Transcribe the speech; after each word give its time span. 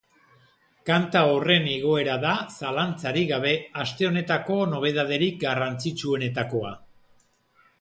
Kanta 0.89 1.19
horren 1.33 1.67
igoera 1.73 2.15
da, 2.23 2.31
zalantzarik 2.57 3.27
gabe, 3.33 3.51
aste 3.83 4.09
honetako 4.09 4.59
nobebaderik 4.73 5.37
garrantzitsuenetakoa. 5.45 6.73